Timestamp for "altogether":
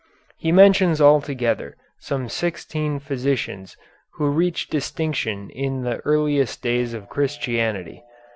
0.99-1.77